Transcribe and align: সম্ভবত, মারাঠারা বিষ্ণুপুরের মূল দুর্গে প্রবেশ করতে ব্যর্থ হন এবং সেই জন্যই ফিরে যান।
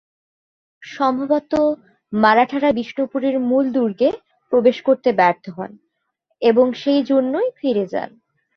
সম্ভবত, 0.83 1.53
মারাঠারা 2.13 2.69
বিষ্ণুপুরের 2.71 3.35
মূল 3.39 3.65
দুর্গে 3.71 4.09
প্রবেশ 4.51 4.77
করতে 4.81 5.09
ব্যর্থ 5.13 5.45
হন 5.49 5.71
এবং 6.41 6.65
সেই 6.73 7.01
জন্যই 7.03 7.49
ফিরে 7.55 7.85
যান। 7.87 8.09